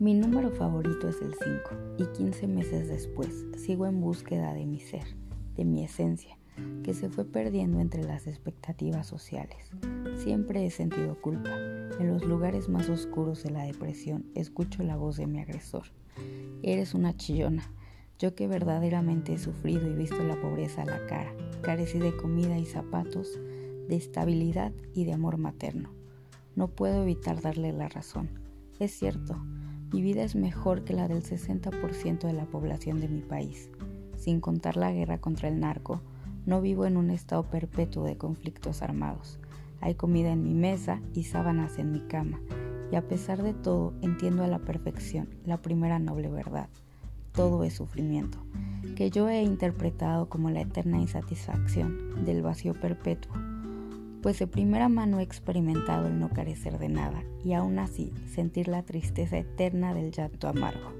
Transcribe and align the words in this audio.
número 0.00 0.50
favorito 0.50 1.08
es 1.08 1.20
el 1.20 1.34
5 1.34 1.94
y 1.98 2.06
15 2.16 2.46
meses 2.46 2.88
después 2.88 3.46
sigo 3.56 3.86
en 3.86 4.00
búsqueda 4.00 4.54
de 4.54 4.64
mi 4.64 4.78
ser, 4.78 5.04
de 5.56 5.64
mi 5.64 5.84
esencia, 5.84 6.38
que 6.84 6.94
se 6.94 7.08
fue 7.10 7.24
perdiendo 7.24 7.80
entre 7.80 8.04
las 8.04 8.26
expectativas 8.26 9.06
sociales. 9.06 9.70
Siempre 10.16 10.64
he 10.64 10.70
sentido 10.70 11.20
culpa. 11.20 11.50
En 11.98 12.08
los 12.08 12.24
lugares 12.24 12.68
más 12.68 12.88
oscuros 12.88 13.42
de 13.42 13.50
la 13.50 13.64
depresión 13.64 14.26
escucho 14.34 14.82
la 14.82 14.96
voz 14.96 15.16
de 15.16 15.26
mi 15.26 15.40
agresor. 15.40 15.84
Eres 16.62 16.94
una 16.94 17.16
chillona. 17.16 17.72
Yo 18.20 18.34
que 18.34 18.48
verdaderamente 18.48 19.34
he 19.34 19.38
sufrido 19.38 19.88
y 19.88 19.94
visto 19.94 20.22
la 20.22 20.40
pobreza 20.40 20.82
a 20.82 20.86
la 20.86 21.06
cara, 21.06 21.32
carecí 21.62 21.98
de 21.98 22.16
comida 22.16 22.58
y 22.58 22.66
zapatos, 22.66 23.38
de 23.88 23.96
estabilidad 23.96 24.72
y 24.94 25.04
de 25.04 25.12
amor 25.12 25.38
materno. 25.38 25.90
No 26.56 26.68
puedo 26.68 27.02
evitar 27.02 27.40
darle 27.40 27.72
la 27.72 27.88
razón. 27.88 28.28
Es 28.80 28.92
cierto, 28.92 29.36
mi 29.92 30.02
vida 30.02 30.22
es 30.22 30.34
mejor 30.34 30.84
que 30.84 30.92
la 30.92 31.08
del 31.08 31.22
60% 31.22 32.26
de 32.26 32.32
la 32.34 32.44
población 32.44 33.00
de 33.00 33.08
mi 33.08 33.22
país. 33.22 33.70
Sin 34.16 34.40
contar 34.40 34.76
la 34.76 34.92
guerra 34.92 35.18
contra 35.18 35.48
el 35.48 35.60
narco, 35.60 36.02
no 36.44 36.60
vivo 36.60 36.84
en 36.84 36.98
un 36.98 37.10
estado 37.10 37.44
perpetuo 37.44 38.04
de 38.04 38.18
conflictos 38.18 38.82
armados. 38.82 39.38
Hay 39.80 39.94
comida 39.94 40.30
en 40.30 40.42
mi 40.42 40.52
mesa 40.52 41.00
y 41.14 41.24
sábanas 41.24 41.78
en 41.78 41.92
mi 41.92 42.00
cama. 42.00 42.38
Y 42.92 42.96
a 42.96 43.08
pesar 43.08 43.42
de 43.42 43.54
todo, 43.54 43.94
entiendo 44.02 44.44
a 44.44 44.46
la 44.46 44.58
perfección 44.58 45.28
la 45.46 45.62
primera 45.62 45.98
noble 45.98 46.28
verdad. 46.28 46.68
Todo 47.32 47.64
es 47.64 47.74
sufrimiento, 47.74 48.38
que 48.94 49.10
yo 49.10 49.28
he 49.28 49.42
interpretado 49.42 50.28
como 50.28 50.50
la 50.50 50.62
eterna 50.62 50.98
insatisfacción 50.98 52.24
del 52.24 52.42
vacío 52.42 52.74
perpetuo. 52.74 53.32
Pues 54.22 54.38
de 54.38 54.46
primera 54.46 54.88
mano 54.88 55.20
he 55.20 55.22
experimentado 55.22 56.08
el 56.08 56.18
no 56.18 56.30
carecer 56.30 56.78
de 56.78 56.88
nada 56.88 57.22
y 57.44 57.52
aún 57.52 57.78
así 57.78 58.12
sentir 58.34 58.66
la 58.66 58.82
tristeza 58.82 59.38
eterna 59.38 59.94
del 59.94 60.10
llanto 60.10 60.48
amargo. 60.48 60.92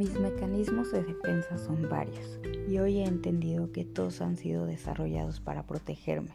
Mis 0.00 0.18
mecanismos 0.18 0.92
de 0.92 1.02
defensa 1.02 1.58
son 1.58 1.86
varios 1.90 2.40
y 2.66 2.78
hoy 2.78 3.00
he 3.00 3.04
entendido 3.04 3.70
que 3.70 3.84
todos 3.84 4.22
han 4.22 4.38
sido 4.38 4.64
desarrollados 4.64 5.40
para 5.40 5.66
protegerme. 5.66 6.34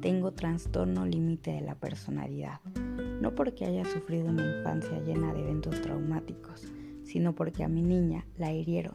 Tengo 0.00 0.30
trastorno 0.30 1.04
límite 1.06 1.50
de 1.50 1.60
la 1.60 1.74
personalidad, 1.74 2.60
no 3.20 3.34
porque 3.34 3.64
haya 3.64 3.84
sufrido 3.84 4.28
una 4.28 4.58
infancia 4.58 5.00
llena 5.00 5.34
de 5.34 5.40
eventos 5.40 5.82
traumáticos, 5.82 6.68
sino 7.02 7.34
porque 7.34 7.64
a 7.64 7.68
mi 7.68 7.82
niña 7.82 8.28
la 8.38 8.52
hirieron 8.52 8.94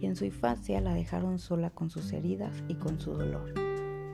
y 0.00 0.06
en 0.06 0.16
su 0.16 0.24
infancia 0.24 0.80
la 0.80 0.94
dejaron 0.94 1.38
sola 1.38 1.70
con 1.70 1.88
sus 1.88 2.12
heridas 2.12 2.64
y 2.66 2.74
con 2.74 2.98
su 2.98 3.12
dolor. 3.12 3.54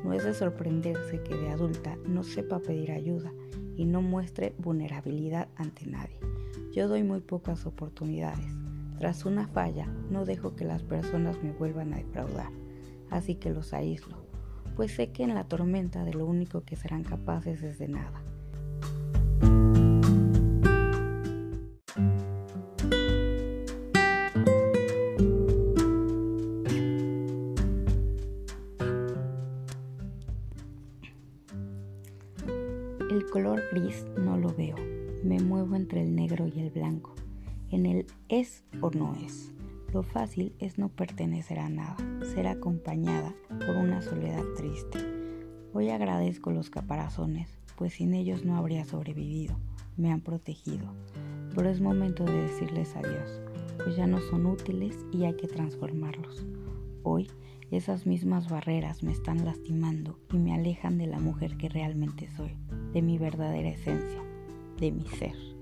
No 0.05 0.13
es 0.13 0.25
de 0.25 0.35
sorprenderse 0.35 1.23
que 1.23 1.35
de 1.35 1.49
adulta 1.49 1.97
no 2.07 2.23
sepa 2.23 2.59
pedir 2.59 2.93
ayuda 2.93 3.33
y 3.79 3.87
no 3.87 4.03
muestre 4.03 4.55
vulnerabilidad 4.59 5.49
ante 5.57 5.87
nadie. 5.87 6.21
Yo 6.75 6.87
doy 6.87 7.03
muy 7.03 7.21
pocas 7.21 7.65
oportunidades 7.65 8.58
tras 8.99 9.25
una 9.25 9.47
falla, 9.47 9.87
no 10.11 10.25
dejo 10.25 10.57
que 10.57 10.65
las 10.65 10.83
personas 10.83 11.43
me 11.43 11.53
vuelvan 11.53 11.93
a 11.93 11.99
defraudar, 11.99 12.51
así 13.11 13.37
que 13.37 13.51
los 13.51 13.73
aíslo, 13.73 14.17
pues 14.77 14.93
sé 14.93 15.13
que 15.13 15.23
en 15.23 15.35
la 15.35 15.45
tormenta 15.45 16.05
de 16.05 16.15
lo 16.15 16.27
único 16.27 16.63
que 16.63 16.77
serán 16.77 17.05
capaces 17.05 17.63
es 17.63 17.79
de 17.79 17.89
nada. 17.89 18.23
El 33.11 33.25
color 33.31 33.63
gris 33.73 34.05
no 34.19 34.37
lo 34.37 34.49
veo, 34.55 34.77
me 35.23 35.39
muevo 35.41 35.77
entre 35.77 36.03
el 36.03 36.15
negro 36.17 36.49
y 36.49 36.61
el 36.61 36.71
blanco 36.71 37.15
en 37.71 37.87
el 37.87 38.07
es 38.29 38.65
o 38.81 38.91
no 38.91 39.15
es. 39.15 39.53
Lo 39.93 40.03
fácil 40.03 40.55
es 40.59 40.79
no 40.79 40.91
pertenecer 40.91 41.59
a 41.59 41.69
nada, 41.69 41.97
ser 42.35 42.47
acompañada 42.47 43.35
por 43.49 43.77
una 43.77 44.03
soledad 44.03 44.45
triste. 44.57 44.99
Hoy 45.73 45.91
agradezco 45.91 46.51
los 46.51 46.71
caparazones, 46.71 47.59
pues 47.77 47.95
sin 47.95 48.15
ellos 48.15 48.45
no 48.45 48.57
habría 48.57 48.85
sobrevivido, 48.85 49.57
me 49.97 50.13
han 50.13 50.21
protegido. 50.21 50.93
Pero 51.55 51.71
es 51.71 51.81
momento 51.81 52.25
de 52.25 52.43
decirles 52.43 52.95
adiós, 52.97 53.41
pues 53.83 53.97
ya 53.97 54.07
no 54.07 54.21
son 54.21 54.47
útiles 54.47 54.97
y 55.13 55.25
hay 55.25 55.35
que 55.35 55.49
transformarlos. 55.49 56.45
Hoy 57.03 57.31
esas 57.71 58.07
mismas 58.07 58.49
barreras 58.49 59.03
me 59.03 59.13
están 59.13 59.45
lastimando 59.45 60.19
y 60.33 60.39
me 60.39 60.55
alejan 60.55 60.99
de 60.99 61.07
la 61.07 61.19
mujer 61.19 61.57
que 61.57 61.69
realmente 61.69 62.29
soy, 62.37 62.57
de 62.93 63.03
mi 63.03 63.19
verdadera 63.19 63.69
esencia, 63.69 64.23
de 64.79 64.93
mi 64.93 65.07
ser. 65.07 65.58